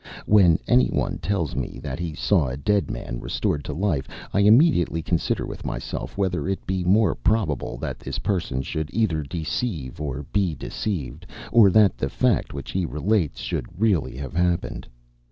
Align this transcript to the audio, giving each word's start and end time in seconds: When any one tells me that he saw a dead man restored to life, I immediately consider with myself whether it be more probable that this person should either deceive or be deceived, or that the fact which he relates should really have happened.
When 0.25 0.57
any 0.67 0.87
one 0.87 1.19
tells 1.19 1.55
me 1.55 1.79
that 1.83 1.99
he 1.99 2.15
saw 2.15 2.47
a 2.47 2.57
dead 2.57 2.89
man 2.89 3.19
restored 3.19 3.63
to 3.65 3.73
life, 3.73 4.07
I 4.33 4.39
immediately 4.39 5.03
consider 5.03 5.45
with 5.45 5.63
myself 5.63 6.17
whether 6.17 6.47
it 6.49 6.65
be 6.65 6.83
more 6.83 7.13
probable 7.13 7.77
that 7.77 7.99
this 7.99 8.17
person 8.17 8.63
should 8.63 8.89
either 8.91 9.21
deceive 9.21 10.01
or 10.01 10.25
be 10.33 10.55
deceived, 10.55 11.27
or 11.51 11.69
that 11.69 11.99
the 11.99 12.09
fact 12.09 12.51
which 12.51 12.71
he 12.71 12.83
relates 12.83 13.39
should 13.41 13.79
really 13.79 14.17
have 14.17 14.33
happened. 14.33 14.87